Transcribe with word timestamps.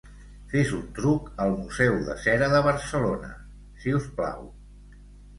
Fes 0.51 0.69
un 0.75 0.85
truc 0.99 1.25
al 1.43 1.51
museu 1.57 1.97
de 2.07 2.15
cera 2.23 2.47
de 2.53 2.61
Barcelona, 2.67 3.29
si 3.83 3.93
us 3.99 4.07
plau. 4.21 4.49